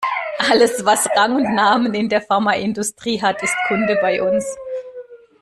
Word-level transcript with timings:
Alles, 0.51 0.83
was 0.83 1.05
Rang 1.15 1.35
und 1.35 1.53
Namen 1.53 1.93
in 1.93 2.09
der 2.09 2.23
Pharmaindustrie 2.23 3.21
hat, 3.21 3.43
ist 3.43 3.55
Kunde 3.67 3.95
bei 4.01 4.19
uns. 4.23 4.43